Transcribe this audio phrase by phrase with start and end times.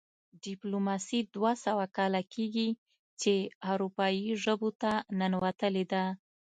[0.45, 2.69] ډیپلوماسي دوه سوه کاله کیږي
[3.21, 3.33] چې
[3.71, 6.03] اروپايي ژبو ته ننوتلې ده